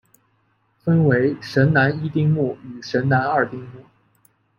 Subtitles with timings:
[0.79, 3.83] 分为神南一丁目与神南二丁目。